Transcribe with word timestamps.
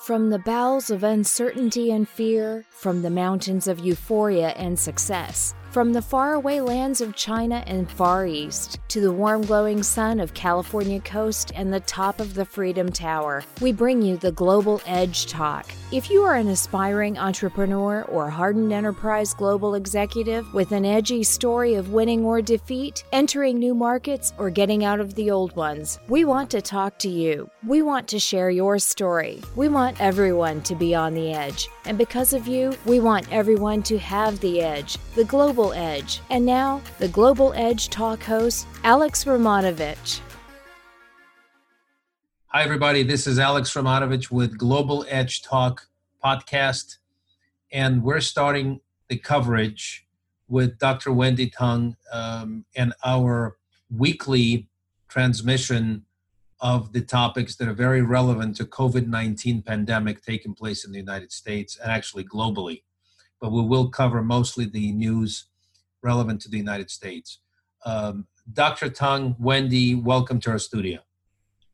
From 0.00 0.30
the 0.30 0.38
bowels 0.38 0.90
of 0.90 1.04
uncertainty 1.04 1.90
and 1.90 2.08
fear, 2.08 2.64
from 2.70 3.02
the 3.02 3.10
mountains 3.10 3.68
of 3.68 3.78
euphoria 3.78 4.48
and 4.56 4.78
success, 4.78 5.54
from 5.70 5.92
the 5.92 6.02
faraway 6.02 6.58
lands 6.58 7.00
of 7.00 7.14
China 7.14 7.62
and 7.66 7.88
Far 7.88 8.26
East 8.26 8.80
to 8.88 9.00
the 9.00 9.12
warm 9.12 9.42
glowing 9.42 9.84
sun 9.84 10.18
of 10.18 10.34
California 10.34 10.98
coast 11.00 11.52
and 11.54 11.72
the 11.72 11.80
top 11.80 12.18
of 12.18 12.34
the 12.34 12.44
Freedom 12.44 12.90
Tower, 12.90 13.44
we 13.60 13.70
bring 13.70 14.02
you 14.02 14.16
the 14.16 14.32
Global 14.32 14.80
Edge 14.84 15.26
Talk. 15.26 15.70
If 15.92 16.10
you 16.10 16.22
are 16.22 16.34
an 16.34 16.48
aspiring 16.48 17.18
entrepreneur 17.18 18.02
or 18.02 18.30
hardened 18.30 18.72
enterprise 18.72 19.32
global 19.32 19.76
executive 19.76 20.52
with 20.52 20.72
an 20.72 20.84
edgy 20.84 21.22
story 21.22 21.74
of 21.74 21.92
winning 21.92 22.24
or 22.24 22.42
defeat, 22.42 23.04
entering 23.12 23.58
new 23.58 23.74
markets, 23.74 24.32
or 24.38 24.50
getting 24.50 24.84
out 24.84 24.98
of 24.98 25.14
the 25.14 25.30
old 25.30 25.54
ones, 25.54 26.00
we 26.08 26.24
want 26.24 26.50
to 26.50 26.60
talk 26.60 26.98
to 26.98 27.08
you. 27.08 27.48
We 27.66 27.82
want 27.82 28.08
to 28.08 28.18
share 28.18 28.50
your 28.50 28.78
story. 28.80 29.40
We 29.54 29.68
want 29.68 30.00
everyone 30.00 30.62
to 30.62 30.74
be 30.74 30.94
on 30.94 31.14
the 31.14 31.32
edge. 31.32 31.68
And 31.84 31.96
because 31.96 32.32
of 32.32 32.48
you, 32.48 32.76
we 32.86 32.98
want 32.98 33.32
everyone 33.32 33.82
to 33.84 33.98
have 33.98 34.40
the 34.40 34.60
edge, 34.60 34.96
the 35.14 35.24
global 35.24 35.59
Edge. 35.68 36.20
And 36.30 36.46
now, 36.46 36.80
the 36.98 37.08
Global 37.08 37.52
Edge 37.54 37.90
talk 37.90 38.22
host, 38.22 38.66
Alex 38.82 39.24
Romanovich. 39.24 40.20
Hi, 42.52 42.64
everybody. 42.64 43.04
This 43.04 43.28
is 43.28 43.38
Alex 43.38 43.72
Romanovich 43.74 44.30
with 44.32 44.58
Global 44.58 45.06
Edge 45.08 45.40
Talk 45.42 45.86
podcast. 46.24 46.96
And 47.70 48.02
we're 48.02 48.20
starting 48.20 48.80
the 49.08 49.18
coverage 49.18 50.04
with 50.48 50.76
Dr. 50.78 51.12
Wendy 51.12 51.48
Tung 51.48 51.96
um, 52.12 52.64
and 52.74 52.92
our 53.04 53.56
weekly 53.88 54.66
transmission 55.08 56.06
of 56.60 56.92
the 56.92 57.00
topics 57.00 57.54
that 57.54 57.68
are 57.68 57.72
very 57.72 58.02
relevant 58.02 58.56
to 58.56 58.64
COVID-19 58.64 59.64
pandemic 59.64 60.20
taking 60.22 60.52
place 60.52 60.84
in 60.84 60.90
the 60.90 60.98
United 60.98 61.30
States 61.30 61.78
and 61.80 61.92
actually 61.92 62.24
globally. 62.24 62.82
But 63.40 63.52
we 63.52 63.62
will 63.62 63.90
cover 63.90 64.22
mostly 64.22 64.64
the 64.64 64.90
news 64.90 65.46
relevant 66.02 66.40
to 66.42 66.48
the 66.48 66.56
United 66.56 66.90
States. 66.90 67.40
Um, 67.84 68.26
Dr. 68.52 68.88
Tung, 68.88 69.36
Wendy, 69.38 69.94
welcome 69.94 70.40
to 70.40 70.50
our 70.50 70.58
studio. 70.58 71.00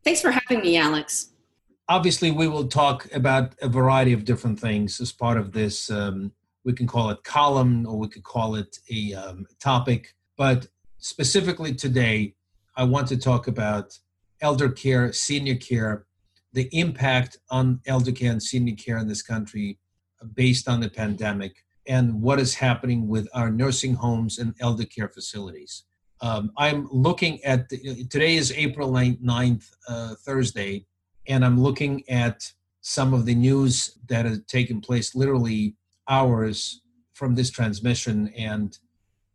Thanks 0.05 0.21
for 0.21 0.31
having 0.31 0.61
me, 0.61 0.77
Alex. 0.77 1.31
Obviously, 1.89 2.31
we 2.31 2.49
will 2.49 2.67
talk 2.67 3.13
about 3.15 3.55
a 3.63 3.69
variety 3.69 4.13
of 4.13 4.25
different 4.25 4.59
things 4.59 5.01
as 5.01 5.13
part 5.13 5.37
of 5.37 5.53
this. 5.53 5.91
Um, 5.91 6.33
we 6.65 6.73
can 6.73 6.87
call 6.87 7.11
it 7.11 7.23
column 7.23 7.87
or 7.87 7.97
we 7.97 8.09
could 8.09 8.25
call 8.25 8.57
it 8.57 8.79
a 8.91 9.15
um, 9.15 9.47
topic. 9.61 10.15
But 10.37 10.67
specifically 10.99 11.75
today, 11.75 12.35
I 12.77 12.85
want 12.85 13.09
to 13.09 13.17
talk 13.17 13.47
about 13.47 13.99
elder 14.41 14.69
care, 14.69 15.13
senior 15.13 15.55
care, 15.55 16.07
the 16.53 16.69
impact 16.73 17.39
on 17.51 17.81
elder 17.87 18.13
care 18.13 18.33
and 18.33 18.43
senior 18.43 18.75
care 18.75 18.99
in 18.99 19.09
this 19.09 19.23
country 19.23 19.79
based 20.35 20.69
on 20.69 20.81
the 20.81 20.91
pandemic, 20.91 21.65
and 21.89 22.21
what 22.21 22.41
is 22.41 22.55
happening 22.55 23.09
with 23.09 23.29
our 23.35 23.51
nursing 23.51 23.95
homes 23.95 24.39
and 24.39 24.55
elder 24.61 24.85
care 24.85 25.09
facilities. 25.09 25.85
Um, 26.21 26.53
I'm 26.57 26.89
looking 26.91 27.43
at 27.45 27.69
the, 27.69 28.05
today 28.11 28.37
is 28.37 28.53
April 28.53 28.91
9th, 28.91 29.65
uh, 29.89 30.15
Thursday, 30.25 30.87
and 31.29 31.45
I'm 31.45 31.61
looking 31.61 32.09
at 32.09 32.53
some 32.81 33.13
of 33.13 33.27
the 33.27 33.35
news 33.35 33.99
that 34.09 34.25
has 34.25 34.41
taken 34.47 34.81
place 34.81 35.15
literally 35.15 35.75
hours 36.09 36.81
from 37.13 37.35
this 37.35 37.51
transmission. 37.51 38.33
And, 38.37 38.79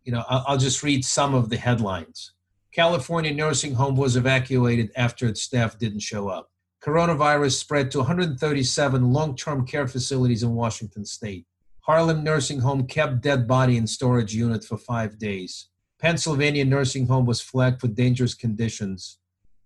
you 0.03 0.11
know, 0.11 0.23
I'll, 0.29 0.43
I'll 0.47 0.57
just 0.57 0.83
read 0.83 1.03
some 1.03 1.33
of 1.33 1.49
the 1.49 1.57
headlines. 1.57 2.33
California 2.73 3.33
nursing 3.33 3.73
home 3.73 3.97
was 3.97 4.15
evacuated 4.15 4.91
after 4.95 5.27
its 5.27 5.41
staff 5.41 5.77
didn't 5.77 5.99
show 5.99 6.29
up. 6.29 6.49
Coronavirus 6.81 7.59
spread 7.59 7.91
to 7.91 7.99
137 7.99 9.11
long 9.13 9.35
term 9.35 9.67
care 9.67 9.87
facilities 9.87 10.41
in 10.41 10.55
Washington 10.55 11.05
state. 11.05 11.45
Harlem 11.91 12.23
nursing 12.23 12.61
home 12.61 12.87
kept 12.87 13.19
dead 13.19 13.45
body 13.45 13.75
in 13.75 13.85
storage 13.85 14.33
unit 14.33 14.63
for 14.63 14.77
five 14.77 15.19
days. 15.19 15.67
Pennsylvania 15.99 16.63
nursing 16.63 17.05
home 17.05 17.25
was 17.25 17.41
flagged 17.41 17.81
for 17.81 17.89
dangerous 17.89 18.33
conditions. 18.33 19.19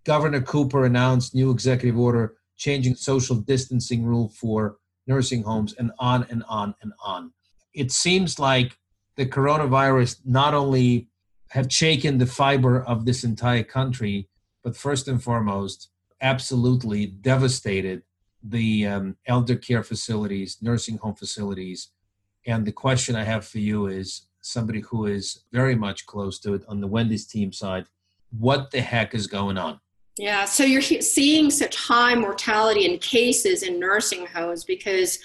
Governor 0.04 0.40
Cooper 0.40 0.84
announced 0.84 1.36
new 1.36 1.52
executive 1.52 1.96
order 1.96 2.34
changing 2.56 2.96
social 2.96 3.36
distancing 3.36 4.04
rule 4.04 4.28
for 4.28 4.78
nursing 5.06 5.44
homes 5.44 5.72
and 5.78 5.92
on 6.00 6.26
and 6.28 6.42
on 6.48 6.74
and 6.82 6.92
on. 7.00 7.32
It 7.72 7.92
seems 7.92 8.40
like 8.40 8.76
the 9.14 9.26
coronavirus 9.26 10.16
not 10.24 10.52
only 10.52 11.08
have 11.50 11.72
shaken 11.72 12.18
the 12.18 12.26
fiber 12.26 12.82
of 12.82 13.04
this 13.04 13.22
entire 13.22 13.62
country, 13.62 14.28
but 14.64 14.76
first 14.76 15.06
and 15.06 15.22
foremost, 15.22 15.90
absolutely 16.20 17.06
devastated 17.06 18.02
the 18.42 18.84
um, 18.84 19.16
elder 19.26 19.54
care 19.54 19.84
facilities, 19.84 20.58
nursing 20.60 20.98
home 20.98 21.14
facilities, 21.14 21.92
and 22.46 22.64
the 22.64 22.72
question 22.72 23.16
I 23.16 23.24
have 23.24 23.46
for 23.46 23.58
you 23.58 23.86
is 23.88 24.26
somebody 24.40 24.80
who 24.80 25.06
is 25.06 25.42
very 25.52 25.74
much 25.74 26.06
close 26.06 26.38
to 26.40 26.54
it 26.54 26.64
on 26.68 26.80
the 26.80 26.86
Wendy's 26.86 27.26
team 27.26 27.52
side. 27.52 27.86
What 28.38 28.70
the 28.70 28.80
heck 28.80 29.14
is 29.14 29.26
going 29.26 29.58
on? 29.58 29.80
Yeah, 30.18 30.46
so 30.46 30.64
you're 30.64 30.80
seeing 30.80 31.50
such 31.50 31.76
high 31.76 32.14
mortality 32.14 32.86
in 32.86 32.98
cases 32.98 33.62
in 33.62 33.78
nursing 33.78 34.26
homes 34.26 34.64
because 34.64 35.18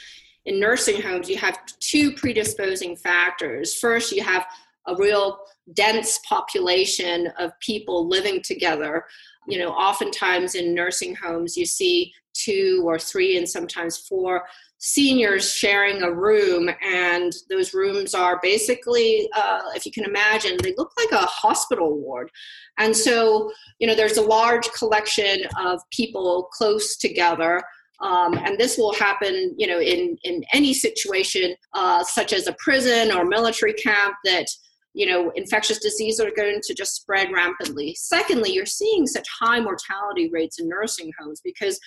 in 0.45 0.59
nursing 0.59 1.01
homes 1.01 1.29
you 1.29 1.37
have 1.37 1.59
two 1.79 2.13
predisposing 2.13 2.95
factors. 2.97 3.75
First, 3.75 4.11
you 4.11 4.23
have 4.23 4.45
a 4.87 4.95
real 4.95 5.39
dense 5.73 6.19
population 6.27 7.27
of 7.39 7.57
people 7.59 8.07
living 8.07 8.41
together. 8.41 9.05
You 9.47 9.59
know, 9.59 9.69
oftentimes 9.69 10.55
in 10.55 10.73
nursing 10.73 11.15
homes 11.15 11.55
you 11.55 11.65
see 11.65 12.11
two 12.43 12.83
or 12.85 12.97
three 12.97 13.37
and 13.37 13.47
sometimes 13.47 13.97
four 13.97 14.43
seniors 14.77 15.53
sharing 15.53 16.01
a 16.01 16.11
room. 16.11 16.69
And 16.83 17.31
those 17.49 17.73
rooms 17.73 18.13
are 18.15 18.39
basically 18.41 19.29
uh, 19.35 19.61
if 19.75 19.85
you 19.85 19.91
can 19.91 20.05
imagine 20.05 20.57
they 20.61 20.73
look 20.77 20.91
like 20.97 21.11
a 21.11 21.25
hospital 21.25 21.97
ward. 21.97 22.31
And 22.77 22.95
so 22.95 23.51
you 23.79 23.87
know 23.87 23.95
there's 23.95 24.17
a 24.17 24.21
large 24.21 24.71
collection 24.71 25.43
of 25.57 25.81
people 25.91 26.49
close 26.51 26.97
together 26.97 27.61
um, 28.01 28.33
and 28.33 28.57
this 28.57 28.77
will 28.77 28.93
happen 28.93 29.53
you 29.57 29.67
know 29.67 29.79
in 29.79 30.17
in 30.23 30.43
any 30.53 30.73
situation 30.73 31.55
uh, 31.73 32.03
such 32.03 32.33
as 32.33 32.47
a 32.47 32.55
prison 32.59 33.11
or 33.11 33.25
military 33.25 33.73
camp 33.73 34.15
that 34.25 34.47
you 34.93 35.05
know 35.05 35.31
infectious 35.35 35.79
diseases 35.79 36.19
are 36.19 36.31
going 36.35 36.59
to 36.63 36.73
just 36.73 36.95
spread 36.95 37.31
rampantly. 37.33 37.95
Secondly 37.95 38.51
you're 38.51 38.65
seeing 38.65 39.05
such 39.07 39.27
high 39.39 39.59
mortality 39.59 40.29
rates 40.31 40.59
in 40.59 40.67
nursing 40.67 41.11
homes 41.19 41.41
because 41.43 41.79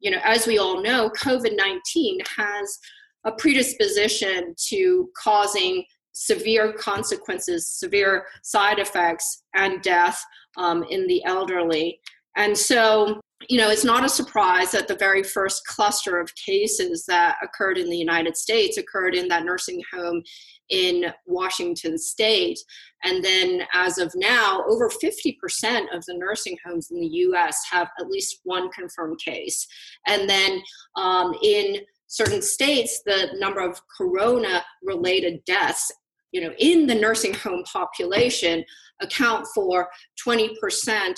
you 0.00 0.10
know, 0.10 0.20
as 0.24 0.46
we 0.46 0.58
all 0.58 0.82
know, 0.82 1.10
COVID 1.10 1.56
19 1.56 2.18
has 2.36 2.78
a 3.24 3.32
predisposition 3.32 4.54
to 4.68 5.10
causing 5.16 5.84
severe 6.12 6.72
consequences, 6.72 7.68
severe 7.68 8.26
side 8.42 8.78
effects, 8.78 9.44
and 9.54 9.82
death 9.82 10.22
um, 10.56 10.84
in 10.90 11.06
the 11.06 11.24
elderly. 11.24 12.00
And 12.36 12.56
so, 12.56 13.20
you 13.48 13.56
know, 13.58 13.70
it's 13.70 13.84
not 13.84 14.04
a 14.04 14.08
surprise 14.08 14.70
that 14.72 14.86
the 14.86 14.96
very 14.96 15.22
first 15.22 15.66
cluster 15.66 16.18
of 16.18 16.34
cases 16.34 17.06
that 17.06 17.36
occurred 17.42 17.78
in 17.78 17.88
the 17.88 17.96
United 17.96 18.36
States 18.36 18.76
occurred 18.76 19.14
in 19.14 19.28
that 19.28 19.44
nursing 19.44 19.82
home 19.92 20.22
in 20.68 21.06
Washington 21.26 21.96
state. 21.98 22.58
And 23.02 23.24
then, 23.24 23.62
as 23.72 23.98
of 23.98 24.12
now, 24.14 24.62
over 24.68 24.90
50% 24.90 25.36
of 25.92 26.04
the 26.04 26.14
nursing 26.14 26.56
homes 26.64 26.90
in 26.90 27.00
the 27.00 27.06
US 27.06 27.58
have 27.70 27.88
at 27.98 28.08
least 28.08 28.40
one 28.44 28.70
confirmed 28.70 29.18
case. 29.24 29.66
And 30.06 30.28
then 30.28 30.60
um, 30.96 31.34
in 31.42 31.78
certain 32.08 32.42
states, 32.42 33.02
the 33.06 33.30
number 33.38 33.60
of 33.60 33.80
corona 33.96 34.62
related 34.82 35.42
deaths 35.46 35.90
you 36.32 36.40
know 36.40 36.52
in 36.58 36.86
the 36.86 36.94
nursing 36.94 37.34
home 37.34 37.64
population 37.64 38.64
account 39.02 39.46
for 39.54 39.88
20% 40.26 40.50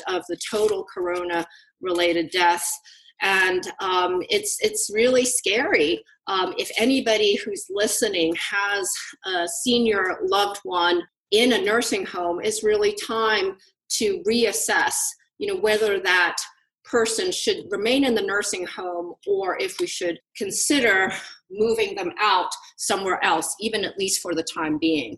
of 0.06 0.25
the 0.28 0.38
total 0.50 0.87
corona 0.93 1.44
related 1.82 2.31
deaths 2.31 2.78
and 3.22 3.62
um, 3.81 4.22
it's 4.28 4.59
it's 4.60 4.91
really 4.93 5.25
scary. 5.25 6.02
Um, 6.26 6.55
if 6.58 6.70
anybody 6.76 7.37
who's 7.37 7.67
listening 7.70 8.34
has 8.34 8.93
a 9.26 9.49
senior 9.49 10.19
loved 10.25 10.61
one 10.64 11.02
in 11.31 11.52
a 11.52 11.62
nursing 11.62 12.05
home, 12.05 12.40
it's 12.43 12.64
really 12.64 12.94
time 12.94 13.56
to 13.90 14.23
reassess. 14.29 14.94
You 15.38 15.55
know 15.55 15.61
whether 15.61 16.00
that 16.00 16.37
person 16.84 17.32
should 17.32 17.64
remain 17.70 18.05
in 18.05 18.14
the 18.14 18.23
nursing 18.23 18.67
home 18.67 19.14
or 19.26 19.56
if 19.58 19.79
we 19.81 19.87
should 19.87 20.19
consider 20.37 21.11
moving 21.50 21.94
them 21.94 22.11
out 22.20 22.50
somewhere 22.76 23.23
else, 23.25 23.55
even 23.61 23.84
at 23.84 23.96
least 23.96 24.20
for 24.20 24.34
the 24.34 24.43
time 24.43 24.79
being. 24.79 25.17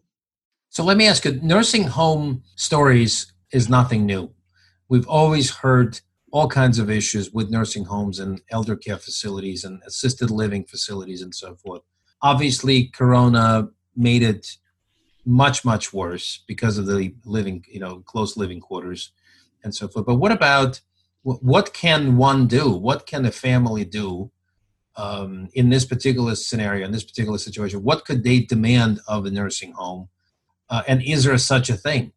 So 0.69 0.85
let 0.85 0.97
me 0.97 1.09
ask 1.09 1.25
you 1.25 1.41
nursing 1.43 1.85
home 1.85 2.43
stories 2.55 3.33
is 3.51 3.69
nothing 3.69 4.05
new. 4.05 4.31
We've 4.89 5.09
always 5.09 5.51
heard 5.51 6.01
all 6.35 6.49
kinds 6.49 6.81
of 6.81 6.91
issues 6.91 7.31
with 7.31 7.49
nursing 7.49 7.85
homes 7.85 8.19
and 8.19 8.43
elder 8.51 8.75
care 8.75 8.99
facilities 8.99 9.63
and 9.63 9.81
assisted 9.87 10.33
living 10.33 10.65
facilities 10.65 11.23
and 11.23 11.33
so 11.33 11.55
forth. 11.55 11.81
Obviously, 12.23 12.89
Corona 12.89 13.69
made 13.95 14.25
it 14.25 14.57
much, 15.25 15.65
much 15.65 15.93
worse 15.93 16.43
because 16.49 16.77
of 16.77 16.87
the 16.87 17.15
living, 17.25 17.65
you 17.69 17.79
know, 17.79 18.01
close 18.01 18.37
living 18.37 18.59
quarters 18.59 19.13
and 19.63 19.73
so 19.73 19.87
forth. 19.87 20.07
But 20.07 20.17
what 20.17 20.33
about 20.33 20.81
what 21.23 21.73
can 21.73 22.17
one 22.17 22.49
do? 22.49 22.69
What 22.69 23.07
can 23.07 23.25
a 23.27 23.31
family 23.31 23.85
do 23.85 24.33
um, 24.97 25.49
in 25.55 25.69
this 25.69 25.85
particular 25.85 26.35
scenario, 26.35 26.85
in 26.85 26.91
this 26.91 27.05
particular 27.05 27.39
situation? 27.39 27.85
What 27.85 28.05
could 28.05 28.25
they 28.25 28.41
demand 28.41 28.99
of 29.07 29.25
a 29.25 29.31
nursing 29.31 29.71
home? 29.71 30.09
Uh, 30.69 30.83
and 30.89 31.01
is 31.01 31.23
there 31.23 31.39
such 31.39 31.71
a 31.71 31.77
thing? 31.77 32.13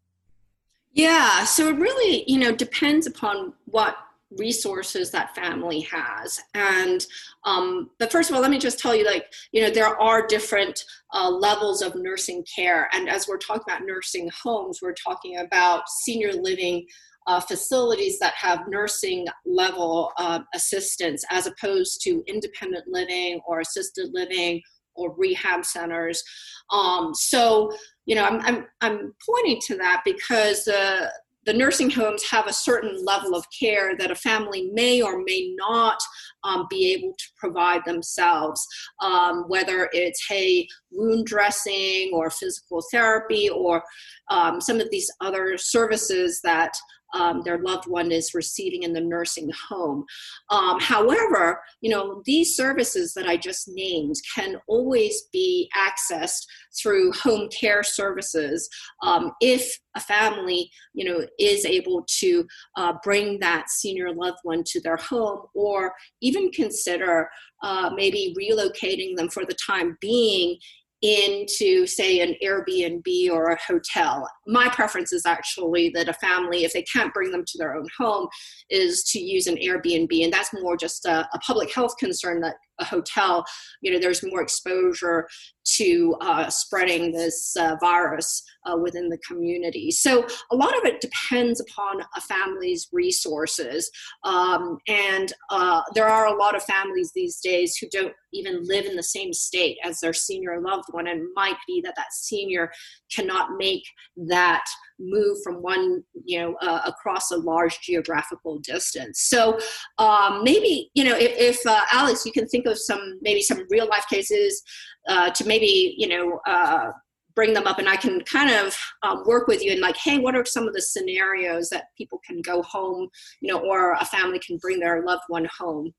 Yeah, 0.93 1.43
so 1.43 1.67
it 1.67 1.77
really, 1.77 2.23
you 2.25 2.39
know, 2.39 2.51
depends 2.51 3.05
upon 3.05 3.53
what 3.65 3.95
resources 4.31 5.11
that 5.11 5.35
family 5.35 5.81
has. 5.81 6.39
And 6.53 7.05
um, 7.45 7.91
but 7.99 8.11
first 8.11 8.29
of 8.29 8.35
all 8.35 8.41
let 8.41 8.51
me 8.51 8.59
just 8.59 8.79
tell 8.79 8.95
you 8.95 9.05
like 9.05 9.31
you 9.51 9.61
know 9.61 9.69
there 9.69 9.99
are 10.01 10.27
different 10.27 10.83
uh, 11.13 11.29
levels 11.29 11.81
of 11.81 11.95
nursing 11.95 12.43
care. 12.53 12.89
And 12.93 13.09
as 13.09 13.27
we're 13.27 13.37
talking 13.37 13.63
about 13.67 13.85
nursing 13.85 14.29
homes 14.43 14.79
we're 14.81 14.93
talking 14.93 15.39
about 15.39 15.89
senior 15.89 16.33
living 16.33 16.85
uh, 17.27 17.41
facilities 17.41 18.17
that 18.19 18.33
have 18.35 18.67
nursing 18.69 19.27
level 19.45 20.11
uh, 20.17 20.39
assistance 20.55 21.23
as 21.29 21.45
opposed 21.45 22.01
to 22.01 22.23
independent 22.25 22.85
living 22.87 23.39
or 23.45 23.59
assisted 23.59 24.09
living 24.13 24.61
or 24.95 25.13
rehab 25.15 25.63
centers. 25.63 26.23
Um, 26.71 27.13
so 27.13 27.71
you 28.05 28.15
know 28.15 28.25
I'm, 28.25 28.41
I'm, 28.41 28.65
I'm 28.81 29.13
pointing 29.25 29.61
to 29.67 29.77
that 29.77 30.01
because 30.03 30.67
uh, 30.67 31.07
the 31.47 31.53
nursing 31.53 31.89
homes 31.89 32.29
have 32.29 32.45
a 32.45 32.53
certain 32.53 33.03
level 33.05 33.33
of 33.33 33.45
care 33.57 33.95
that 33.97 34.11
a 34.11 34.15
family 34.15 34.69
may 34.73 35.01
or 35.01 35.23
may 35.23 35.55
not 35.57 35.97
um, 36.43 36.67
be 36.69 36.93
able 36.93 37.13
to 37.17 37.25
provide 37.37 37.81
themselves, 37.85 38.67
um, 39.01 39.45
whether 39.47 39.89
it's, 39.93 40.27
hey, 40.27 40.67
wound 40.91 41.25
dressing 41.25 42.11
or 42.13 42.29
physical 42.29 42.83
therapy 42.91 43.49
or 43.49 43.81
um, 44.29 44.59
some 44.59 44.81
of 44.81 44.89
these 44.91 45.09
other 45.21 45.57
services 45.57 46.41
that 46.43 46.73
um, 47.13 47.41
their 47.43 47.59
loved 47.59 47.87
one 47.87 48.11
is 48.11 48.33
receiving 48.33 48.83
in 48.83 48.93
the 48.93 49.01
nursing 49.01 49.51
home. 49.69 50.05
Um, 50.49 50.79
however, 50.79 51.61
you 51.81 51.89
know, 51.89 52.21
these 52.25 52.55
services 52.55 53.13
that 53.13 53.27
I 53.27 53.37
just 53.37 53.67
named 53.67 54.15
can 54.35 54.57
always 54.67 55.23
be 55.31 55.69
accessed 55.75 56.45
through 56.81 57.11
home 57.13 57.49
care 57.49 57.83
services 57.83 58.69
um, 59.03 59.31
if 59.41 59.77
a 59.95 59.99
family, 59.99 60.69
you 60.93 61.05
know, 61.05 61.25
is 61.39 61.65
able 61.65 62.05
to 62.19 62.45
uh, 62.77 62.93
bring 63.03 63.39
that 63.39 63.69
senior 63.69 64.13
loved 64.13 64.37
one 64.43 64.63
to 64.67 64.81
their 64.81 64.97
home 64.97 65.41
or 65.55 65.93
even 66.21 66.51
consider 66.51 67.29
uh, 67.63 67.89
maybe 67.95 68.35
relocating 68.39 69.15
them 69.15 69.29
for 69.29 69.45
the 69.45 69.55
time 69.65 69.97
being 69.99 70.57
into 71.01 71.85
say 71.85 72.21
an 72.21 72.35
airbnb 72.43 73.29
or 73.29 73.51
a 73.51 73.59
hotel. 73.61 74.27
My 74.47 74.67
preference 74.69 75.13
is 75.13 75.25
actually 75.25 75.91
that 75.93 76.09
a 76.09 76.13
family 76.13 76.63
if 76.63 76.73
they 76.73 76.83
can't 76.83 77.13
bring 77.13 77.31
them 77.31 77.43
to 77.45 77.57
their 77.57 77.75
own 77.75 77.87
home 77.97 78.27
is 78.69 79.03
to 79.11 79.19
use 79.19 79.45
an 79.47 79.57
airbnb 79.57 80.23
and 80.23 80.33
that's 80.33 80.53
more 80.53 80.75
just 80.75 81.05
a, 81.05 81.27
a 81.33 81.39
public 81.39 81.73
health 81.73 81.95
concern 81.97 82.41
that 82.41 82.55
a 82.79 82.85
hotel, 82.85 83.43
you 83.81 83.91
know, 83.91 83.99
there's 83.99 84.23
more 84.23 84.41
exposure 84.41 85.27
to 85.75 86.15
uh, 86.21 86.49
spreading 86.49 87.11
this 87.11 87.55
uh, 87.59 87.75
virus 87.81 88.43
uh, 88.65 88.77
within 88.77 89.09
the 89.09 89.17
community. 89.19 89.91
So 89.91 90.25
a 90.51 90.55
lot 90.55 90.77
of 90.77 90.85
it 90.85 91.01
depends 91.01 91.59
upon 91.59 92.01
a 92.15 92.21
family's 92.21 92.87
resources. 92.91 93.89
Um, 94.23 94.77
and 94.87 95.33
uh, 95.49 95.81
there 95.93 96.07
are 96.07 96.27
a 96.27 96.37
lot 96.37 96.55
of 96.55 96.63
families 96.63 97.11
these 97.13 97.39
days 97.39 97.75
who 97.75 97.87
don't 97.91 98.13
even 98.33 98.63
live 98.63 98.85
in 98.85 98.95
the 98.95 99.03
same 99.03 99.33
state 99.33 99.77
as 99.83 99.99
their 99.99 100.13
senior 100.13 100.61
loved 100.61 100.85
one, 100.91 101.07
and 101.07 101.27
might 101.35 101.57
be 101.65 101.81
that 101.81 101.95
that 101.95 102.13
senior 102.13 102.71
cannot 103.13 103.51
make 103.57 103.83
that 104.15 104.65
move 104.99 105.37
from 105.43 105.61
one, 105.61 106.03
you 106.25 106.39
know, 106.39 106.55
uh, 106.61 106.81
across 106.85 107.31
a 107.31 107.37
large 107.37 107.79
geographical 107.81 108.59
distance. 108.59 109.21
So 109.21 109.59
um, 109.97 110.43
maybe, 110.43 110.89
you 110.93 111.03
know, 111.03 111.15
if, 111.15 111.31
if 111.37 111.67
uh, 111.67 111.81
Alex, 111.91 112.25
you 112.25 112.31
can 112.31 112.47
think 112.47 112.65
of 112.65 112.77
some 112.77 113.19
maybe 113.21 113.41
some 113.41 113.63
real 113.69 113.87
life 113.87 114.05
cases 114.09 114.61
uh, 115.07 115.29
to 115.31 115.45
maybe, 115.45 115.95
you 115.97 116.07
know, 116.07 116.39
uh, 116.47 116.91
bring 117.35 117.53
them 117.53 117.67
up 117.67 117.77
and 117.77 117.87
I 117.87 117.95
can 117.95 118.21
kind 118.21 118.49
of 118.49 118.75
um, 119.03 119.23
work 119.27 119.47
with 119.47 119.63
you 119.63 119.71
and 119.71 119.79
like, 119.79 119.95
hey, 119.95 120.17
what 120.17 120.35
are 120.35 120.43
some 120.43 120.67
of 120.67 120.73
the 120.73 120.81
scenarios 120.81 121.69
that 121.69 121.85
people 121.95 122.19
can 122.25 122.41
go 122.41 122.63
home, 122.63 123.09
you 123.41 123.53
know, 123.53 123.59
or 123.59 123.93
a 123.93 124.05
family 124.05 124.39
can 124.39 124.57
bring 124.57 124.79
their 124.79 125.03
loved 125.05 125.21
one 125.27 125.47
home? 125.55 125.93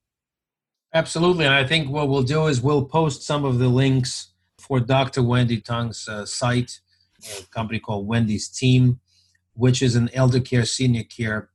Absolutely. 0.95 1.45
And 1.45 1.55
I 1.55 1.65
think 1.65 1.91
what 1.91 2.09
we'll 2.09 2.25
do 2.25 2.47
is 2.47 2.61
we'll 2.61 2.85
post 2.85 3.23
some 3.23 3.45
of 3.45 3.59
the 3.59 3.69
links 3.69 4.33
for 4.59 4.81
Dr. 4.81 5.23
Wendy 5.23 5.61
Tung's 5.61 6.09
uh, 6.09 6.27
site 6.27 6.81
a 7.25 7.47
company 7.47 7.79
called 7.79 8.06
Wendy's 8.06 8.49
Team, 8.49 9.00
which 9.55 9.82
is 9.82 9.97
an 9.97 10.11
elder 10.15 10.41
care, 10.41 10.65
senior 10.65 11.05
care 11.05 11.50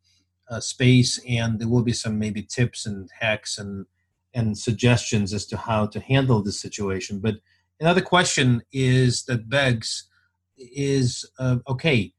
uh, 0.50 0.60
space, 0.60 1.20
and 1.28 1.60
there 1.60 1.70
will 1.70 1.84
be 1.84 1.94
some 1.94 2.20
maybe 2.20 2.44
tips 2.44 2.86
and 2.86 3.10
hacks 3.20 3.58
and 3.58 3.86
and 4.36 4.58
suggestions 4.58 5.32
as 5.32 5.46
to 5.46 5.56
how 5.56 5.86
to 5.86 6.00
handle 6.00 6.42
this 6.42 6.60
situation. 6.60 7.20
But 7.20 7.36
another 7.80 8.02
question 8.02 8.64
is 8.72 9.26
that 9.26 9.48
begs 9.48 10.10
is 10.58 11.30
uh, 11.40 11.58
okay 11.68 12.14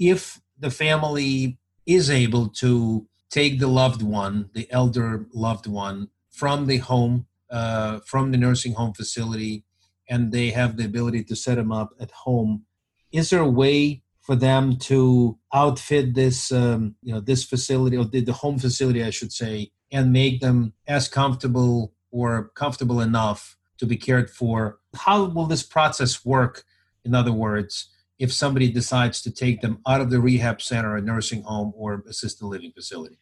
if 0.00 0.40
the 0.58 0.70
family 0.70 1.58
is 1.86 2.10
able 2.10 2.48
to 2.48 3.06
take 3.30 3.60
the 3.60 3.68
loved 3.68 4.02
one, 4.02 4.50
the 4.54 4.66
elder 4.70 5.26
loved 5.32 5.66
one, 5.66 6.08
from 6.30 6.66
the 6.66 6.78
home, 6.78 7.26
uh, 7.50 8.00
from 8.06 8.32
the 8.32 8.38
nursing 8.38 8.72
home 8.72 8.94
facility, 8.94 9.64
and 10.10 10.32
they 10.32 10.50
have 10.50 10.76
the 10.76 10.84
ability 10.84 11.24
to 11.24 11.36
set 11.36 11.54
them 11.54 11.72
up 11.72 11.94
at 12.00 12.10
home. 12.10 12.66
Is 13.12 13.30
there 13.30 13.40
a 13.40 13.48
way 13.48 14.02
for 14.20 14.34
them 14.36 14.76
to 14.76 15.38
outfit 15.54 16.14
this, 16.14 16.52
um, 16.52 16.96
you 17.02 17.14
know, 17.14 17.20
this 17.20 17.44
facility 17.44 17.96
or 17.96 18.04
the, 18.04 18.20
the 18.20 18.32
home 18.32 18.58
facility, 18.58 19.02
I 19.02 19.10
should 19.10 19.32
say, 19.32 19.70
and 19.90 20.12
make 20.12 20.40
them 20.40 20.74
as 20.86 21.08
comfortable 21.08 21.94
or 22.10 22.50
comfortable 22.54 23.00
enough 23.00 23.56
to 23.78 23.86
be 23.86 23.96
cared 23.96 24.28
for? 24.28 24.80
How 24.94 25.24
will 25.24 25.46
this 25.46 25.62
process 25.62 26.24
work? 26.24 26.64
In 27.04 27.14
other 27.14 27.32
words, 27.32 27.88
if 28.18 28.32
somebody 28.32 28.70
decides 28.70 29.22
to 29.22 29.30
take 29.30 29.62
them 29.62 29.78
out 29.86 30.00
of 30.00 30.10
the 30.10 30.20
rehab 30.20 30.60
center, 30.60 30.96
a 30.96 31.00
nursing 31.00 31.42
home, 31.42 31.72
or 31.74 32.04
assisted 32.06 32.44
living 32.44 32.72
facility? 32.72 33.18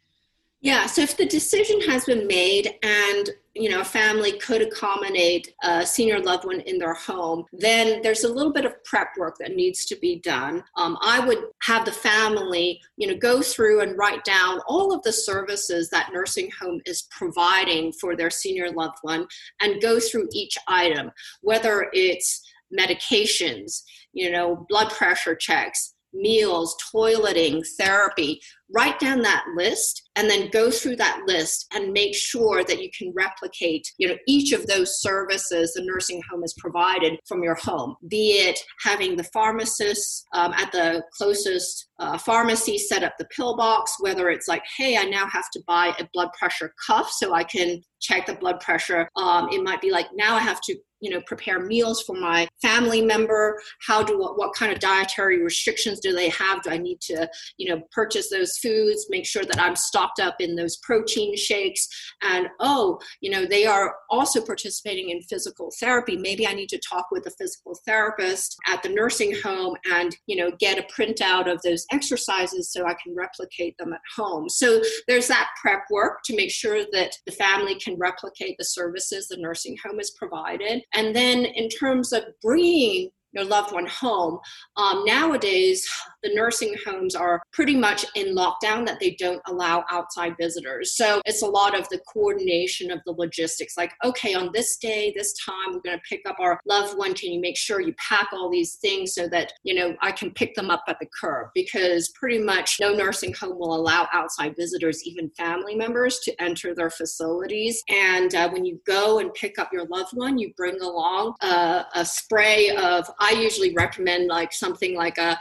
Yeah, 0.61 0.87
so 0.87 1.03
if 1.03 1.17
the 1.17 1.27
decision 1.27 1.81
has 1.83 2.05
been 2.05 2.27
made 2.27 2.75
and 2.83 3.31
you 3.55 3.69
know 3.69 3.81
a 3.81 3.85
family 3.85 4.39
could 4.39 4.61
accommodate 4.61 5.55
a 5.63 5.87
senior 5.87 6.19
loved 6.21 6.45
one 6.45 6.61
in 6.63 6.79
their 6.79 6.95
home, 6.95 7.45
then 7.53 8.03
there's 8.03 8.25
a 8.25 8.33
little 8.33 8.53
bit 8.53 8.65
of 8.65 8.83
prep 8.85 9.09
work 9.17 9.37
that 9.39 9.55
needs 9.55 9.85
to 9.87 9.97
be 9.97 10.19
done. 10.21 10.65
Um, 10.77 10.99
I 11.01 11.21
would 11.21 11.45
have 11.63 11.85
the 11.85 11.93
family, 11.93 12.81
you 12.97 13.07
know, 13.07 13.17
go 13.17 13.41
through 13.41 13.83
and 13.83 13.97
write 13.97 14.25
down 14.25 14.61
all 14.67 14.93
of 14.93 15.03
the 15.03 15.13
services 15.13 15.91
that 15.91 16.11
nursing 16.13 16.51
home 16.61 16.81
is 16.87 17.07
providing 17.11 17.93
for 17.93 18.17
their 18.17 18.31
senior 18.31 18.73
loved 18.73 18.99
one, 19.03 19.29
and 19.61 19.81
go 19.81 20.01
through 20.01 20.29
each 20.33 20.59
item, 20.67 21.13
whether 21.43 21.89
it's 21.93 22.43
medications, 22.77 23.83
you 24.13 24.31
know, 24.33 24.67
blood 24.69 24.91
pressure 24.91 25.37
checks, 25.37 25.95
meals, 26.13 26.77
toileting, 26.93 27.65
therapy. 27.79 28.41
Write 28.75 28.99
down 28.99 29.23
that 29.23 29.45
list 29.57 30.08
and 30.19 30.29
then 30.29 30.51
go 30.51 30.69
through 30.69 30.97
that 30.97 31.23
list 31.29 31.67
and 31.73 31.93
make 31.93 32.13
sure 32.13 32.65
that 32.65 32.83
you 32.83 32.91
can 32.97 33.13
replicate 33.15 33.91
you 33.99 34.09
know 34.09 34.17
each 34.27 34.53
of 34.53 34.67
those 34.67 35.01
services 35.01 35.73
the 35.75 35.85
nursing 35.85 36.21
home 36.29 36.43
has 36.43 36.55
provided 36.59 37.19
from 37.27 37.43
your 37.43 37.55
home 37.55 37.95
be 38.09 38.33
it 38.33 38.59
having 38.83 39.17
the 39.17 39.25
pharmacist 39.25 40.27
um, 40.35 40.53
at 40.55 40.73
the 40.73 41.03
closest 41.17 41.89
uh, 42.01 42.19
pharmacy 42.19 42.77
set 42.77 43.05
up 43.05 43.15
the 43.19 43.25
pill 43.27 43.57
box 43.57 43.95
whether 44.01 44.29
it's 44.29 44.49
like 44.49 44.63
hey 44.77 44.97
i 44.97 45.05
now 45.05 45.27
have 45.29 45.49
to 45.53 45.63
buy 45.69 45.95
a 46.01 46.09
blood 46.13 46.31
pressure 46.37 46.75
cuff 46.85 47.09
so 47.11 47.33
i 47.33 47.45
can 47.45 47.81
check 48.01 48.27
the 48.27 48.35
blood 48.35 48.61
pressure. 48.61 49.09
Um, 49.17 49.49
it 49.51 49.63
might 49.63 49.81
be 49.81 49.91
like 49.91 50.07
now 50.15 50.37
i 50.37 50.41
have 50.41 50.61
to 50.63 50.77
you 51.01 51.11
know 51.11 51.21
prepare 51.27 51.61
meals 51.61 52.03
for 52.03 52.15
my 52.15 52.49
family 52.61 53.01
member. 53.01 53.61
How 53.87 54.03
do 54.03 54.19
what, 54.19 54.39
what 54.39 54.55
kind 54.55 54.73
of 54.73 54.81
dietary 54.81 55.43
restrictions 55.43 56.01
do 56.01 56.13
they 56.13 56.29
have? 56.31 56.63
Do 56.63 56.71
i 56.71 56.79
need 56.79 57.01
to 57.03 57.29
you 57.57 57.69
know 57.69 57.83
purchase 57.93 58.31
those 58.31 58.59
foods 58.59 59.07
make 59.11 59.27
sure 59.27 59.45
that 59.45 59.61
i'm 59.61 59.77
stocked 59.77 60.21
up 60.21 60.37
in 60.41 60.57
those 60.57 60.77
protein 60.79 61.37
shakes? 61.37 61.89
And 62.23 62.49
oh 62.61 62.99
you 63.21 63.31
know 63.31 63.47
they 63.47 63.67
are 63.67 63.97
also 64.11 64.45
participating 64.45 65.11
in 65.11 65.23
physical 65.23 65.71
therapy. 65.79 66.17
Maybe 66.17 66.47
i 66.47 66.53
need 66.53 66.69
to 66.71 66.79
talk 66.79 67.07
with 67.11 67.27
a 67.27 67.31
physical 67.31 67.79
therapist 67.87 68.57
at 68.67 68.83
the 68.83 68.89
nursing 68.89 69.35
home 69.43 69.77
and 69.93 70.17
you 70.27 70.37
know 70.37 70.51
get 70.59 70.79
a 70.79 70.87
printout 70.93 71.51
of 71.51 71.61
those 71.63 71.87
exercises 71.93 72.73
so 72.73 72.87
i 72.87 72.95
can 73.03 73.15
replicate 73.15 73.77
them 73.79 73.93
at 73.93 74.01
home. 74.17 74.49
So 74.49 74.83
there's 75.07 75.29
that 75.29 75.49
prep 75.61 75.83
work 75.91 76.21
to 76.25 76.37
make 76.37 76.51
sure 76.51 76.85
that 76.93 77.13
the 77.27 77.33
family 77.33 77.79
can 77.89 77.99
replicate 77.99 78.57
the 78.59 78.65
services 78.65 79.29
the 79.29 79.37
nursing 79.37 79.77
home 79.85 79.99
has 79.99 80.11
provided 80.13 80.83
and 80.95 81.15
then 81.15 81.45
in 81.45 81.69
terms 81.69 82.13
of 82.13 82.25
bringing 82.43 83.11
your 83.33 83.45
loved 83.45 83.73
one 83.73 83.87
home. 83.87 84.39
Um, 84.77 85.05
nowadays, 85.05 85.87
the 86.23 86.35
nursing 86.35 86.75
homes 86.85 87.15
are 87.15 87.43
pretty 87.53 87.77
much 87.77 88.05
in 88.15 88.35
lockdown 88.35 88.87
that 88.87 88.99
they 89.01 89.17
don't 89.19 89.43
allow 89.47 89.85
outside 89.91 90.35
visitors. 90.41 90.97
So 90.97 91.21
it's 91.25 91.43
a 91.43 91.47
lot 91.47 91.79
of 91.79 91.89
the 91.89 92.01
coordination 92.13 92.91
of 92.91 93.01
the 93.07 93.13
logistics 93.13 93.77
like, 93.77 93.93
okay, 94.05 94.35
on 94.35 94.51
this 94.53 94.77
day, 94.77 95.13
this 95.17 95.35
time, 95.45 95.75
we're 95.75 95.81
going 95.81 95.97
to 95.97 96.03
pick 96.09 96.23
up 96.27 96.37
our 96.41 96.61
loved 96.67 96.97
one. 96.99 97.15
Can 97.15 97.33
you 97.33 97.41
make 97.41 97.57
sure 97.57 97.81
you 97.81 97.95
pack 97.99 98.29
all 98.33 98.51
these 98.51 98.77
things 98.77 99.15
so 99.15 99.29
that, 99.29 99.53
you 99.63 99.75
know, 99.75 99.95
I 100.01 100.13
can 100.13 100.31
pick 100.33 100.55
them 100.55 100.71
up 100.71 100.83
at 100.89 100.99
the 101.01 101.07
curb? 101.21 101.49
Because 101.55 102.11
pretty 102.11 102.39
much 102.39 102.79
no 102.81 102.95
nursing 102.95 103.35
home 103.35 103.59
will 103.59 103.75
allow 103.75 104.09
outside 104.13 104.57
visitors, 104.57 105.03
even 105.05 105.31
family 105.31 105.75
members, 105.75 106.19
to 106.21 106.43
enter 106.43 106.75
their 106.75 106.91
facilities. 106.91 107.83
And 107.89 108.35
uh, 108.35 108.51
when 108.51 108.65
you 108.65 108.81
go 108.87 109.19
and 109.19 109.33
pick 109.35 109.59
up 109.59 109.73
your 109.73 109.87
loved 109.87 110.13
one, 110.15 110.39
you 110.39 110.53
bring 110.57 110.81
along 110.81 111.35
uh, 111.41 111.85
a 111.95 112.05
spray 112.05 112.71
of, 112.71 113.11
I 113.21 113.33
usually 113.33 113.73
recommend 113.75 114.29
like 114.29 114.53
something 114.53 114.95
like 114.95 115.19
a 115.19 115.39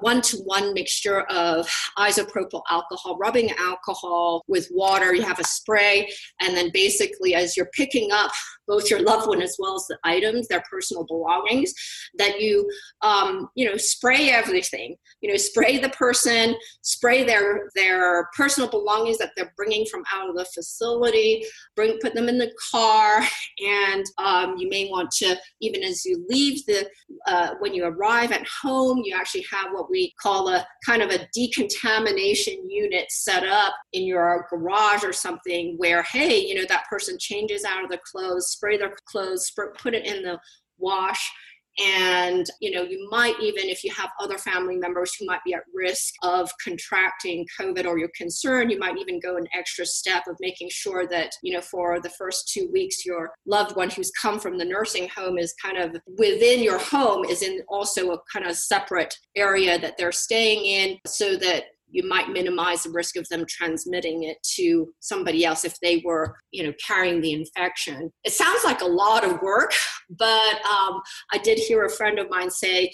one 0.00 0.20
to 0.22 0.36
one 0.38 0.74
mixture 0.74 1.20
of 1.22 1.68
isopropyl 1.98 2.62
alcohol, 2.70 3.16
rubbing 3.18 3.50
alcohol 3.58 4.42
with 4.48 4.68
water. 4.70 5.14
You 5.14 5.22
have 5.22 5.38
a 5.38 5.44
spray, 5.44 6.10
and 6.40 6.56
then 6.56 6.70
basically, 6.72 7.34
as 7.34 7.56
you're 7.56 7.70
picking 7.74 8.10
up 8.12 8.32
both 8.72 8.90
your 8.90 9.02
loved 9.02 9.28
one 9.28 9.42
as 9.42 9.56
well 9.58 9.74
as 9.74 9.84
the 9.86 9.98
items, 10.02 10.48
their 10.48 10.62
personal 10.70 11.04
belongings, 11.04 11.74
that 12.16 12.40
you, 12.40 12.66
um, 13.02 13.48
you 13.54 13.68
know, 13.68 13.76
spray 13.76 14.30
everything. 14.30 14.96
You 15.20 15.30
know, 15.30 15.36
spray 15.36 15.76
the 15.76 15.90
person, 15.90 16.54
spray 16.80 17.22
their 17.22 17.68
their 17.74 18.28
personal 18.34 18.70
belongings 18.70 19.18
that 19.18 19.32
they're 19.36 19.52
bringing 19.58 19.84
from 19.90 20.04
out 20.10 20.30
of 20.30 20.36
the 20.36 20.46
facility. 20.46 21.44
Bring 21.76 21.98
put 22.00 22.14
them 22.14 22.30
in 22.30 22.38
the 22.38 22.50
car, 22.72 23.20
and 23.66 24.04
um, 24.16 24.56
you 24.56 24.70
may 24.70 24.88
want 24.88 25.10
to 25.18 25.36
even 25.60 25.82
as 25.82 26.06
you 26.06 26.24
leave 26.30 26.64
the 26.64 26.88
uh, 27.26 27.54
when 27.58 27.74
you 27.74 27.84
arrive 27.84 28.32
at 28.32 28.46
home, 28.62 29.02
you 29.04 29.14
actually 29.14 29.44
have 29.50 29.66
what 29.72 29.90
we 29.90 30.14
call 30.18 30.48
a 30.48 30.66
kind 30.84 31.02
of 31.02 31.10
a 31.10 31.28
decontamination 31.34 32.68
unit 32.70 33.10
set 33.10 33.46
up 33.46 33.74
in 33.92 34.04
your 34.04 34.46
garage 34.50 35.04
or 35.04 35.12
something 35.12 35.74
where, 35.76 36.02
hey, 36.04 36.38
you 36.38 36.54
know, 36.54 36.64
that 36.68 36.84
person 36.88 37.16
changes 37.18 37.64
out 37.64 37.84
of 37.84 37.90
the 37.90 38.00
clothes, 38.10 38.50
spray 38.62 38.78
their 38.78 38.94
clothes, 39.06 39.50
put 39.78 39.94
it 39.94 40.06
in 40.06 40.22
the 40.22 40.38
wash 40.78 41.30
and 41.78 42.46
you 42.60 42.70
know 42.70 42.82
you 42.82 43.08
might 43.10 43.34
even 43.40 43.64
if 43.64 43.82
you 43.82 43.90
have 43.90 44.10
other 44.20 44.36
family 44.36 44.76
members 44.76 45.14
who 45.14 45.24
might 45.24 45.42
be 45.44 45.54
at 45.54 45.62
risk 45.74 46.12
of 46.22 46.50
contracting 46.62 47.46
covid 47.58 47.86
or 47.86 47.98
you're 47.98 48.10
concerned 48.14 48.70
you 48.70 48.78
might 48.78 48.98
even 48.98 49.18
go 49.20 49.36
an 49.36 49.46
extra 49.56 49.86
step 49.86 50.24
of 50.28 50.36
making 50.40 50.68
sure 50.70 51.06
that 51.06 51.32
you 51.42 51.52
know 51.54 51.62
for 51.62 51.98
the 52.00 52.10
first 52.10 52.50
two 52.52 52.68
weeks 52.72 53.06
your 53.06 53.30
loved 53.46 53.74
one 53.74 53.88
who's 53.88 54.10
come 54.20 54.38
from 54.38 54.58
the 54.58 54.64
nursing 54.64 55.08
home 55.08 55.38
is 55.38 55.54
kind 55.54 55.78
of 55.78 55.96
within 56.18 56.62
your 56.62 56.78
home 56.78 57.24
is 57.24 57.42
in 57.42 57.62
also 57.68 58.10
a 58.12 58.18
kind 58.30 58.44
of 58.46 58.54
separate 58.54 59.14
area 59.34 59.78
that 59.78 59.96
they're 59.96 60.12
staying 60.12 60.64
in 60.66 60.98
so 61.06 61.36
that 61.36 61.64
you 61.92 62.08
might 62.08 62.30
minimize 62.30 62.82
the 62.82 62.90
risk 62.90 63.16
of 63.16 63.28
them 63.28 63.44
transmitting 63.48 64.24
it 64.24 64.38
to 64.42 64.92
somebody 65.00 65.44
else 65.44 65.64
if 65.64 65.78
they 65.80 66.02
were 66.04 66.34
you 66.50 66.64
know 66.64 66.72
carrying 66.84 67.20
the 67.20 67.32
infection 67.32 68.10
it 68.24 68.32
sounds 68.32 68.64
like 68.64 68.80
a 68.80 68.86
lot 68.86 69.24
of 69.24 69.40
work 69.42 69.72
but 70.10 70.54
um, 70.66 71.00
i 71.32 71.38
did 71.42 71.58
hear 71.58 71.84
a 71.84 71.90
friend 71.90 72.18
of 72.18 72.28
mine 72.30 72.50
say 72.50 72.90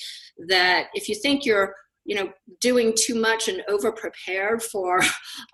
that 0.49 0.89
if 0.95 1.09
you 1.09 1.15
think 1.15 1.45
you're 1.47 1.75
you 2.05 2.17
know 2.17 2.31
doing 2.61 2.93
too 2.99 3.15
much 3.15 3.49
and 3.49 3.63
over 3.69 3.93
prepared 3.93 4.63
for 4.63 5.01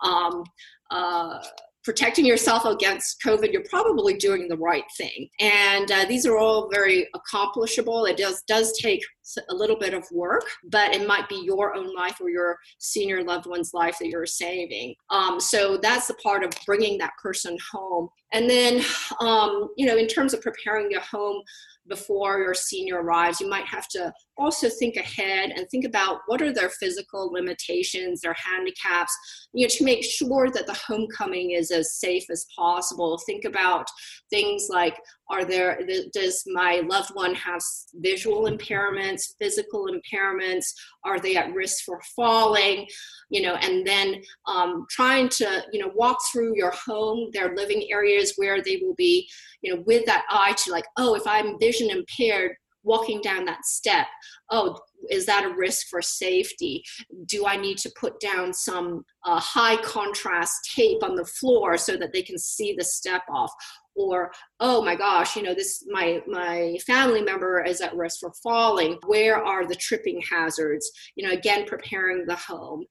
um, 0.04 0.42
uh, 0.90 1.38
protecting 1.84 2.24
yourself 2.24 2.64
against 2.64 3.20
COVID, 3.22 3.52
you're 3.52 3.64
probably 3.68 4.14
doing 4.14 4.48
the 4.48 4.56
right 4.56 4.84
thing. 4.96 5.28
And 5.38 5.90
uh, 5.92 6.06
these 6.06 6.24
are 6.26 6.38
all 6.38 6.70
very 6.72 7.06
accomplishable. 7.14 8.06
It 8.06 8.16
does 8.16 8.42
does 8.48 8.76
take 8.80 9.02
a 9.48 9.54
little 9.54 9.78
bit 9.78 9.94
of 9.94 10.04
work, 10.12 10.44
but 10.64 10.94
it 10.94 11.06
might 11.06 11.28
be 11.28 11.42
your 11.44 11.74
own 11.74 11.94
life 11.94 12.20
or 12.20 12.28
your 12.28 12.58
senior 12.78 13.22
loved 13.22 13.46
one's 13.46 13.72
life 13.72 13.96
that 13.98 14.08
you're 14.08 14.26
saving. 14.26 14.94
Um, 15.10 15.40
so 15.40 15.76
that's 15.76 16.08
the 16.08 16.14
part 16.14 16.44
of 16.44 16.50
bringing 16.66 16.98
that 16.98 17.12
person 17.22 17.56
home. 17.72 18.08
And 18.32 18.50
then, 18.50 18.82
um, 19.20 19.68
you 19.76 19.86
know, 19.86 19.96
in 19.96 20.08
terms 20.08 20.34
of 20.34 20.42
preparing 20.42 20.90
your 20.90 21.00
home 21.00 21.42
before 21.88 22.38
your 22.38 22.54
senior 22.54 23.02
arrives, 23.02 23.40
you 23.40 23.48
might 23.48 23.66
have 23.66 23.88
to 23.88 24.12
also 24.36 24.68
think 24.68 24.96
ahead 24.96 25.50
and 25.54 25.68
think 25.68 25.84
about 25.84 26.20
what 26.26 26.40
are 26.40 26.52
their 26.52 26.70
physical 26.70 27.30
limitations, 27.32 28.20
their 28.20 28.34
handicaps, 28.34 29.14
you 29.52 29.66
know, 29.66 29.70
to 29.70 29.84
make 29.84 30.02
sure 30.02 30.50
that 30.50 30.66
the 30.66 30.74
homecoming 30.74 31.52
is 31.52 31.70
as 31.70 31.94
safe 31.94 32.24
as 32.30 32.46
possible. 32.56 33.20
Think 33.26 33.44
about 33.44 33.86
things 34.30 34.68
like 34.70 34.96
are 35.30 35.44
there 35.44 35.80
does 36.12 36.42
my 36.46 36.82
loved 36.86 37.10
one 37.14 37.34
have 37.34 37.62
visual 37.94 38.42
impairments 38.42 39.34
physical 39.40 39.88
impairments? 39.88 40.66
Are 41.04 41.18
they 41.18 41.36
at 41.36 41.52
risk 41.54 41.84
for 41.84 42.00
falling? 42.14 42.86
You 43.30 43.42
know 43.42 43.54
and 43.54 43.86
then 43.86 44.22
um, 44.46 44.86
trying 44.90 45.28
to 45.30 45.64
you 45.72 45.80
know 45.80 45.92
walk 45.94 46.18
through 46.32 46.56
your 46.56 46.72
home 46.72 47.30
their 47.32 47.54
living 47.54 47.90
areas 47.90 48.34
where 48.36 48.62
they 48.62 48.80
will 48.82 48.94
be 48.94 49.28
you 49.62 49.74
know 49.74 49.82
with 49.86 50.04
that 50.06 50.24
eye 50.30 50.54
to 50.58 50.70
like 50.70 50.84
oh 50.96 51.14
if 51.14 51.26
i'm 51.26 51.58
vision 51.58 51.90
impaired 51.90 52.52
walking 52.82 53.20
down 53.22 53.44
that 53.46 53.64
step 53.64 54.06
oh 54.50 54.78
is 55.10 55.26
that 55.26 55.44
a 55.44 55.54
risk 55.54 55.88
for 55.88 56.00
safety? 56.02 56.82
Do 57.26 57.46
i 57.46 57.56
need 57.56 57.78
to 57.78 57.92
put 57.98 58.20
down 58.20 58.52
some 58.52 59.04
uh, 59.24 59.40
high 59.40 59.76
contrast 59.82 60.70
tape 60.74 61.02
on 61.02 61.14
the 61.14 61.24
floor 61.24 61.76
so 61.76 61.96
that 61.96 62.12
they 62.12 62.22
can 62.22 62.38
see 62.38 62.74
the 62.76 62.84
step 62.84 63.22
off 63.30 63.52
or 63.96 64.32
oh 64.60 64.82
my 64.82 64.94
gosh 64.94 65.36
you 65.36 65.42
know 65.42 65.54
this 65.54 65.84
my 65.88 66.20
my 66.26 66.76
family 66.86 67.22
member 67.22 67.62
is 67.62 67.80
at 67.80 67.96
risk 67.96 68.20
for 68.20 68.32
falling. 68.42 68.98
Where 69.06 69.42
are 69.42 69.66
the 69.66 69.74
tripping 69.74 70.22
hazards? 70.30 70.90
You 71.16 71.26
know 71.26 71.34
again 71.34 71.64
preparing 71.66 72.26
the 72.26 72.36
home. 72.36 72.84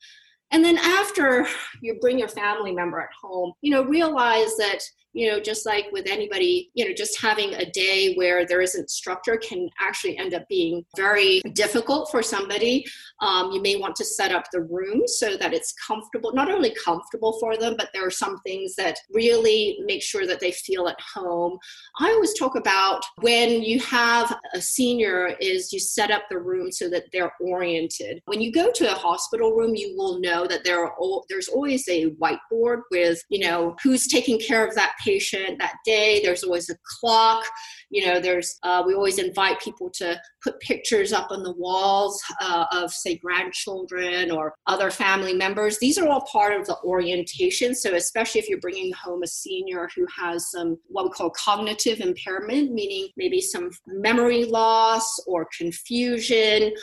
And 0.52 0.64
then 0.64 0.78
after 0.78 1.48
you 1.82 1.98
bring 2.00 2.20
your 2.20 2.28
family 2.28 2.74
member 2.74 3.00
at 3.00 3.10
home 3.22 3.54
you 3.62 3.72
know 3.72 3.84
realize 3.84 4.56
that 4.58 4.80
you 5.14 5.30
know, 5.30 5.40
just 5.40 5.66
like 5.66 5.88
with 5.92 6.08
anybody, 6.08 6.72
you 6.74 6.86
know, 6.86 6.94
just 6.94 7.22
having 7.22 7.54
a 7.54 7.70
day 7.72 8.14
where 8.16 8.46
there 8.46 8.62
isn't 8.62 8.90
structure 8.90 9.38
can 9.38 9.70
actually 9.80 10.18
end 10.18 10.34
up 10.34 10.48
being 10.50 10.84
very 10.96 11.42
difficult 11.54 12.10
for 12.12 12.24
somebody. 12.24 12.86
Um, 13.22 13.52
you 13.52 13.62
may 13.62 13.76
want 13.76 13.96
to 13.98 14.06
set 14.06 14.32
up 14.32 14.46
the 14.52 14.62
room 14.62 15.04
so 15.06 15.38
that 15.38 15.54
it's 15.54 15.74
comfortable, 15.74 16.34
not 16.34 16.52
only 16.52 16.76
comfortable 16.84 17.38
for 17.40 17.58
them, 17.58 17.76
but 17.78 17.90
there 17.94 18.06
are 18.06 18.12
some 18.12 18.40
things 18.40 18.76
that 18.76 18.98
really 19.12 19.78
make 19.86 20.02
sure 20.02 20.26
that 20.26 20.40
they 20.40 20.52
feel 20.52 20.88
at 20.88 21.00
home. 21.02 21.58
I 22.00 22.10
always 22.10 22.34
talk 22.34 22.56
about 22.56 23.04
when 23.22 23.62
you 23.62 23.80
have 23.80 24.38
a 24.54 24.62
senior 24.62 25.36
is 25.40 25.72
you 25.72 25.80
set 25.80 26.12
up 26.12 26.24
the 26.30 26.40
room 26.40 26.72
so 26.72 26.90
that 26.90 27.06
they're 27.12 27.34
oriented. 27.40 28.22
When 28.26 28.42
you 28.42 28.52
go 28.52 28.72
to 28.72 28.92
a 28.92 28.96
hospital 28.96 29.54
room, 29.54 29.76
you 29.76 29.96
will 29.96 30.20
know 30.20 30.48
that 30.48 30.64
there 30.64 30.84
are 30.84 30.94
there's 31.30 31.48
always 31.48 31.88
a 31.88 32.12
whiteboard 32.12 32.82
with, 32.92 33.22
you 33.30 33.40
know, 33.40 33.76
who's 33.84 34.08
taking 34.08 34.40
care 34.40 34.66
of 34.66 34.76
that 34.76 34.94
patient 35.04 35.60
that 35.60 35.76
day. 35.86 36.22
There's 36.24 36.44
always 36.44 36.70
a 36.70 36.76
clock. 37.00 37.46
You 37.90 38.06
know, 38.06 38.20
there's 38.20 38.58
uh, 38.64 38.84
we 38.86 38.94
always 38.94 39.20
invite 39.20 39.60
people 39.62 39.90
to 39.96 40.20
put 40.44 40.60
pictures 40.60 41.14
up 41.14 41.32
on 41.32 41.44
the 41.44 41.54
walls 41.54 42.22
uh, 42.42 42.66
of 42.72 42.92
say 42.92 43.18
grandchildren 43.18 44.32
or 44.32 44.54
other 44.68 44.92
family 44.92 45.34
members. 45.34 45.80
These 45.80 45.98
are 45.98 46.08
all 46.08 46.26
part 46.32 46.60
of 46.60 46.66
the 46.68 46.78
orientation. 46.84 47.76
So 47.76 47.96
especially 47.96 48.40
if 48.40 48.50
you're 48.50 48.60
bringing 48.60 48.94
home 48.94 49.24
a 49.24 49.28
senior 49.28 49.90
who 49.96 50.06
has 50.18 50.52
some 50.52 50.78
what 50.88 51.06
we 51.06 51.12
call 51.12 51.30
cognitive 51.32 52.00
impairment, 52.00 52.72
meaning 52.72 53.10
maybe 53.18 53.42
some 53.42 53.72
memory 53.88 54.46
loss 54.46 55.20
or 55.28 55.48
confusion 55.58 56.74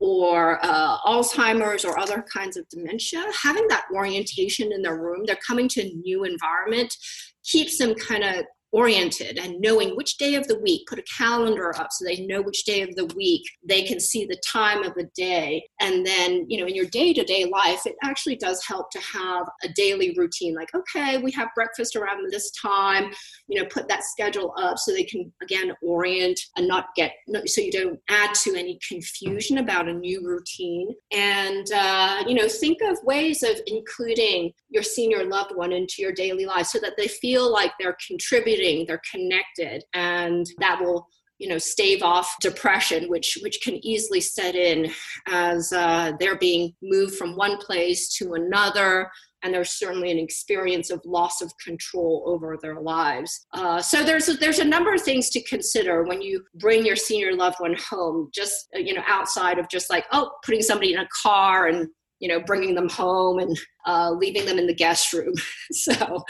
or 0.00 0.58
uh, 0.62 0.98
Alzheimer's 1.00 1.84
or 1.84 1.98
other 1.98 2.24
kinds 2.32 2.56
of 2.56 2.66
dementia, 2.70 3.22
having 3.42 3.68
that 3.68 3.84
orientation 3.94 4.72
in 4.72 4.80
their 4.80 4.98
room, 4.98 5.24
they're 5.26 5.36
coming 5.46 5.68
to 5.68 5.82
a 5.82 5.92
new 5.92 6.24
environment, 6.24 6.96
keeps 7.44 7.78
them 7.78 7.94
kind 7.94 8.24
of 8.24 8.44
oriented 8.72 9.38
and 9.38 9.60
knowing 9.60 9.96
which 9.96 10.16
day 10.16 10.34
of 10.34 10.46
the 10.46 10.58
week 10.60 10.86
put 10.88 10.98
a 10.98 11.04
calendar 11.16 11.74
up 11.78 11.88
so 11.90 12.04
they 12.04 12.24
know 12.26 12.40
which 12.42 12.64
day 12.64 12.82
of 12.82 12.94
the 12.96 13.06
week 13.16 13.42
they 13.64 13.82
can 13.82 13.98
see 13.98 14.24
the 14.24 14.40
time 14.46 14.82
of 14.82 14.94
the 14.94 15.08
day. 15.16 15.62
And 15.80 16.06
then 16.06 16.46
you 16.48 16.60
know 16.60 16.66
in 16.66 16.74
your 16.74 16.86
day-to-day 16.86 17.46
life 17.46 17.86
it 17.86 17.96
actually 18.04 18.36
does 18.36 18.64
help 18.66 18.90
to 18.90 19.00
have 19.00 19.46
a 19.64 19.68
daily 19.68 20.14
routine 20.16 20.54
like 20.54 20.68
okay 20.74 21.18
we 21.18 21.30
have 21.32 21.48
breakfast 21.54 21.96
around 21.96 22.30
this 22.30 22.50
time 22.52 23.12
you 23.48 23.60
know 23.60 23.66
put 23.68 23.88
that 23.88 24.04
schedule 24.04 24.54
up 24.58 24.78
so 24.78 24.92
they 24.92 25.04
can 25.04 25.32
again 25.42 25.72
orient 25.82 26.38
and 26.56 26.66
not 26.68 26.86
get 26.96 27.12
so 27.46 27.60
you 27.60 27.72
don't 27.72 27.98
add 28.08 28.34
to 28.34 28.54
any 28.56 28.78
confusion 28.86 29.58
about 29.58 29.88
a 29.88 29.92
new 29.92 30.24
routine. 30.26 30.94
And 31.12 31.66
uh, 31.72 32.24
you 32.26 32.34
know 32.34 32.48
think 32.48 32.78
of 32.82 32.98
ways 33.04 33.42
of 33.42 33.60
including 33.66 34.52
your 34.68 34.82
senior 34.82 35.24
loved 35.24 35.54
one 35.54 35.72
into 35.72 35.96
your 35.98 36.12
daily 36.12 36.46
life 36.46 36.66
so 36.66 36.78
that 36.80 36.94
they 36.96 37.08
feel 37.08 37.50
like 37.52 37.72
they're 37.78 37.96
contributing 38.06 38.59
they're 38.86 39.02
connected, 39.10 39.84
and 39.94 40.46
that 40.58 40.80
will 40.80 41.06
you 41.38 41.48
know 41.48 41.58
stave 41.58 42.02
off 42.02 42.36
depression 42.40 43.08
which 43.08 43.38
which 43.42 43.60
can 43.62 43.84
easily 43.84 44.20
set 44.20 44.54
in 44.54 44.92
as 45.26 45.72
uh, 45.72 46.12
they're 46.20 46.36
being 46.36 46.74
moved 46.82 47.14
from 47.16 47.34
one 47.34 47.56
place 47.56 48.14
to 48.14 48.34
another 48.34 49.10
and 49.42 49.54
there's 49.54 49.70
certainly 49.70 50.10
an 50.10 50.18
experience 50.18 50.90
of 50.90 51.00
loss 51.04 51.40
of 51.40 51.52
control 51.58 52.24
over 52.26 52.58
their 52.60 52.80
lives. 52.80 53.46
Uh, 53.52 53.80
so 53.80 54.02
there's 54.02 54.28
a, 54.28 54.34
there's 54.34 54.58
a 54.58 54.64
number 54.64 54.92
of 54.92 55.00
things 55.00 55.30
to 55.30 55.42
consider 55.44 56.02
when 56.04 56.20
you 56.20 56.44
bring 56.56 56.84
your 56.84 56.96
senior 56.96 57.34
loved 57.34 57.56
one 57.58 57.76
home. 57.88 58.28
Just 58.34 58.68
uh, 58.76 58.78
you 58.78 58.94
know, 58.94 59.02
outside 59.06 59.58
of 59.58 59.68
just 59.68 59.90
like 59.90 60.04
oh, 60.12 60.30
putting 60.44 60.62
somebody 60.62 60.92
in 60.92 60.98
a 60.98 61.08
car 61.22 61.68
and 61.68 61.88
you 62.18 62.28
know 62.28 62.40
bringing 62.40 62.74
them 62.74 62.88
home 62.88 63.38
and 63.38 63.58
uh, 63.86 64.10
leaving 64.10 64.44
them 64.44 64.58
in 64.58 64.66
the 64.66 64.74
guest 64.74 65.12
room. 65.12 65.34
so. 65.72 66.22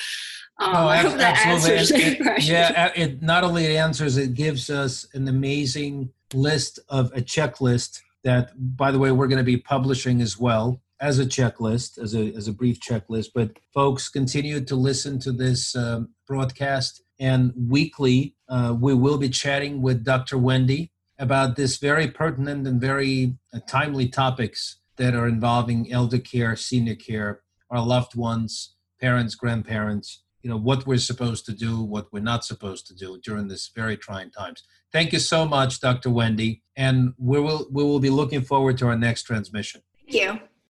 Um, 0.60 0.76
oh, 0.76 0.88
I 0.88 0.98
hope 0.98 1.16
that 1.16 1.46
answers 1.46 1.90
it, 1.90 2.44
Yeah, 2.44 2.92
it 2.94 3.22
not 3.22 3.44
only 3.44 3.78
answers, 3.78 4.18
it 4.18 4.34
gives 4.34 4.68
us 4.68 5.06
an 5.14 5.26
amazing 5.26 6.10
list 6.34 6.78
of 6.90 7.10
a 7.12 7.22
checklist 7.22 8.00
that, 8.24 8.52
by 8.76 8.90
the 8.90 8.98
way, 8.98 9.10
we're 9.10 9.26
going 9.26 9.38
to 9.38 9.44
be 9.44 9.56
publishing 9.56 10.20
as 10.20 10.38
well 10.38 10.82
as 11.00 11.18
a 11.18 11.24
checklist, 11.24 11.96
as 11.98 12.14
a, 12.14 12.34
as 12.34 12.46
a 12.46 12.52
brief 12.52 12.78
checklist. 12.78 13.28
But 13.34 13.58
folks, 13.72 14.10
continue 14.10 14.62
to 14.62 14.76
listen 14.76 15.18
to 15.20 15.32
this 15.32 15.74
um, 15.74 16.10
broadcast. 16.26 17.02
And 17.18 17.54
weekly, 17.56 18.36
uh, 18.48 18.76
we 18.78 18.92
will 18.92 19.16
be 19.16 19.30
chatting 19.30 19.80
with 19.80 20.04
Dr. 20.04 20.36
Wendy 20.36 20.92
about 21.18 21.56
this 21.56 21.78
very 21.78 22.08
pertinent 22.08 22.66
and 22.66 22.78
very 22.78 23.36
uh, 23.54 23.60
timely 23.66 24.08
topics 24.08 24.78
that 24.96 25.14
are 25.14 25.26
involving 25.26 25.90
elder 25.90 26.18
care, 26.18 26.54
senior 26.54 26.96
care, 26.96 27.40
our 27.70 27.84
loved 27.84 28.14
ones, 28.14 28.74
parents, 29.00 29.34
grandparents, 29.34 30.22
you 30.42 30.50
know, 30.50 30.56
what 30.56 30.86
we're 30.86 30.98
supposed 30.98 31.44
to 31.46 31.52
do, 31.52 31.82
what 31.82 32.12
we're 32.12 32.20
not 32.20 32.44
supposed 32.44 32.86
to 32.86 32.94
do 32.94 33.20
during 33.22 33.48
this 33.48 33.70
very 33.74 33.96
trying 33.96 34.30
times. 34.30 34.62
Thank 34.92 35.12
you 35.12 35.18
so 35.18 35.46
much, 35.46 35.80
Dr. 35.80 36.10
Wendy. 36.10 36.62
And 36.76 37.14
we 37.18 37.40
will, 37.40 37.68
we 37.70 37.84
will 37.84 38.00
be 38.00 38.10
looking 38.10 38.42
forward 38.42 38.78
to 38.78 38.86
our 38.86 38.96
next 38.96 39.24
transmission. 39.24 39.82
Thank 40.10 40.14
you. 40.14 40.40